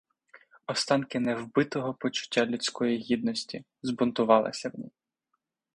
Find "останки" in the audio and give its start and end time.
0.67-1.19